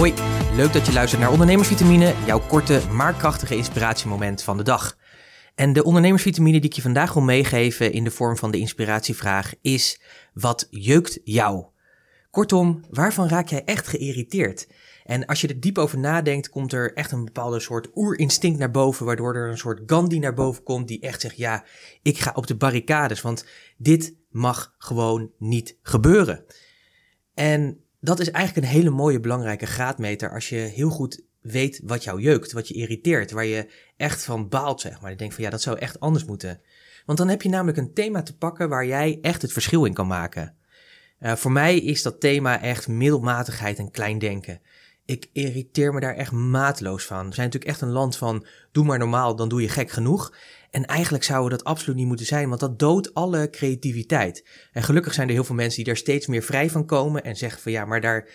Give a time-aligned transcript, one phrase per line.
[0.00, 0.14] Hoi,
[0.54, 4.96] leuk dat je luistert naar Ondernemersvitamine, jouw korte maar krachtige inspiratiemoment van de dag.
[5.54, 9.54] En de ondernemersvitamine die ik je vandaag wil meegeven in de vorm van de inspiratievraag
[9.62, 10.00] is:
[10.34, 11.66] wat jeukt jou?
[12.30, 14.68] Kortom, waarvan raak jij echt geïrriteerd?
[15.04, 18.70] En als je er diep over nadenkt, komt er echt een bepaalde soort oerinstinct naar
[18.70, 21.64] boven, waardoor er een soort Gandhi naar boven komt die echt zegt: ja,
[22.02, 23.44] ik ga op de barricades, want
[23.76, 26.44] dit mag gewoon niet gebeuren.
[27.34, 32.04] En dat is eigenlijk een hele mooie belangrijke graadmeter als je heel goed weet wat
[32.04, 35.10] jou jeukt, wat je irriteert, waar je echt van baalt, zeg maar.
[35.10, 36.60] Je denkt van ja, dat zou echt anders moeten.
[37.06, 39.94] Want dan heb je namelijk een thema te pakken waar jij echt het verschil in
[39.94, 40.54] kan maken.
[41.20, 44.60] Uh, voor mij is dat thema echt middelmatigheid en klein denken.
[45.10, 47.28] Ik irriteer me daar echt mateloos van.
[47.28, 50.34] We zijn natuurlijk echt een land van doe maar normaal, dan doe je gek genoeg.
[50.70, 54.44] En eigenlijk zouden dat absoluut niet moeten zijn, want dat doodt alle creativiteit.
[54.72, 57.36] En gelukkig zijn er heel veel mensen die daar steeds meer vrij van komen en
[57.36, 58.28] zeggen van ja, maar daar,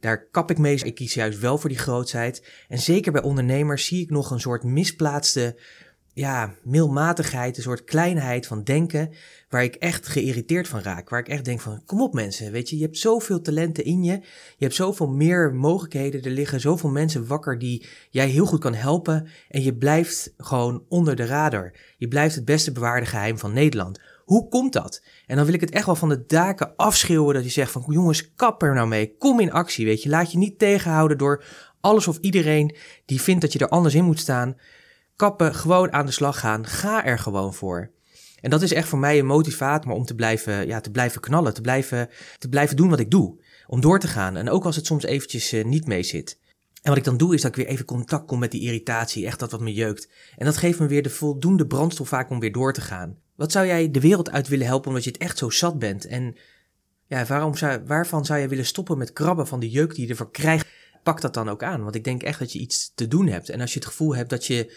[0.00, 0.84] daar kap ik mee.
[0.84, 2.46] Ik kies juist wel voor die grootheid.
[2.68, 5.56] En zeker bij ondernemers zie ik nog een soort misplaatste
[6.12, 9.12] ja, milmatigheid, een soort kleinheid van denken,
[9.48, 11.08] waar ik echt geïrriteerd van raak.
[11.08, 14.02] Waar ik echt denk van, kom op mensen, weet je, je hebt zoveel talenten in
[14.04, 14.12] je,
[14.56, 18.74] je hebt zoveel meer mogelijkheden, er liggen zoveel mensen wakker die jij heel goed kan
[18.74, 21.72] helpen en je blijft gewoon onder de radar.
[21.96, 24.00] Je blijft het beste bewaarde geheim van Nederland.
[24.24, 25.02] Hoe komt dat?
[25.26, 27.84] En dan wil ik het echt wel van de daken afschreeuwen dat je zegt van,
[27.86, 31.44] jongens, kap er nou mee, kom in actie, weet je, laat je niet tegenhouden door
[31.80, 34.56] alles of iedereen die vindt dat je er anders in moet staan
[35.20, 36.66] kappen, gewoon aan de slag gaan.
[36.66, 37.90] Ga er gewoon voor.
[38.40, 41.54] En dat is echt voor mij een motivator om te blijven, ja, te blijven knallen,
[41.54, 43.42] te blijven, te blijven doen wat ik doe.
[43.66, 44.36] Om door te gaan.
[44.36, 46.38] En ook als het soms eventjes uh, niet mee zit.
[46.82, 49.26] En wat ik dan doe is dat ik weer even contact kom met die irritatie,
[49.26, 50.08] echt dat wat me jeukt.
[50.36, 53.18] En dat geeft me weer de voldoende brandstof vaak om weer door te gaan.
[53.36, 56.06] Wat zou jij de wereld uit willen helpen omdat je het echt zo zat bent?
[56.06, 56.36] En
[57.06, 60.10] ja, waarom zou, waarvan zou je willen stoppen met krabben van de jeuk die je
[60.10, 60.66] ervoor krijgt?
[61.02, 63.48] Pak dat dan ook aan, want ik denk echt dat je iets te doen hebt.
[63.48, 64.72] En als je het gevoel hebt dat je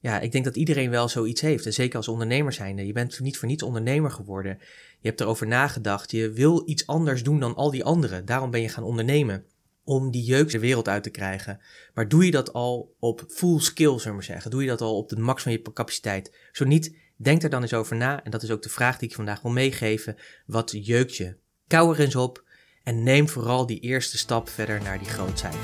[0.00, 1.66] ja, ik denk dat iedereen wel zoiets heeft.
[1.66, 2.86] En zeker als ondernemer zijnde.
[2.86, 4.58] Je bent niet voor niets ondernemer geworden.
[5.00, 6.10] Je hebt erover nagedacht.
[6.10, 8.24] Je wil iets anders doen dan al die anderen.
[8.24, 9.44] Daarom ben je gaan ondernemen.
[9.84, 11.60] Om die jeuk de wereld uit te krijgen.
[11.94, 14.50] Maar doe je dat al op full skill, zullen we zeggen?
[14.50, 16.32] Doe je dat al op de max van je capaciteit?
[16.52, 18.24] Zo niet, denk er dan eens over na.
[18.24, 20.16] En dat is ook de vraag die ik vandaag wil meegeven.
[20.46, 21.36] Wat jeukt je?
[21.66, 22.44] Kou er eens op.
[22.82, 25.56] En neem vooral die eerste stap verder naar die grootheid.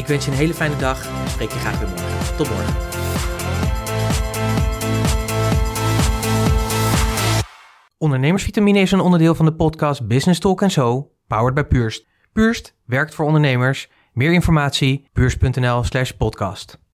[0.00, 1.06] Ik wens je een hele fijne dag.
[1.06, 2.36] En spreek je graag weer morgen.
[2.36, 2.74] Tot morgen.
[7.98, 12.06] Ondernemersvitamine is een onderdeel van de podcast Business Talk So, powered by Purst.
[12.32, 13.88] Purst werkt voor ondernemers.
[14.12, 16.80] Meer informatie, purst.nl slash podcast.